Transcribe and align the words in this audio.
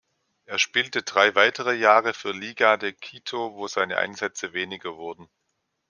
Er 0.47 0.57
spielte 0.57 1.03
drei 1.03 1.35
weitere 1.35 1.75
Jahre 1.75 2.15
für 2.15 2.31
Liga 2.31 2.75
de 2.77 2.91
Quito, 2.91 3.53
wo 3.53 3.67
seine 3.67 3.97
Einsätze 3.99 4.51
weniger 4.53 4.95
wurden. 4.97 5.29